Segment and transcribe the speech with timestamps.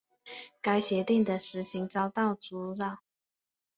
[0.63, 3.03] 该协定的实行遭到阻挠。